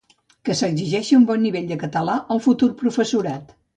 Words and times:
Que 0.47 0.53
s'exigeixi 0.61 1.17
un 1.19 1.27
bon 1.31 1.45
nivell 1.47 1.67
de 1.73 1.77
català 1.83 2.17
al 2.37 2.43
futur 2.47 2.71
professorat. 2.81 3.55